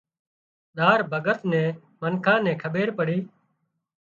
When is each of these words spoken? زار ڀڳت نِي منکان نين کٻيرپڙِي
زار 0.77 0.99
ڀڳت 1.11 1.39
نِي 1.51 1.63
منکان 2.01 2.39
نين 2.45 2.57
کٻيرپڙِي 2.61 3.17